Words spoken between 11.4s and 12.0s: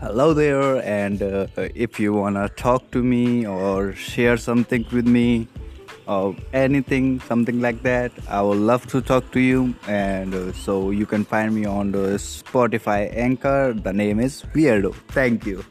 me on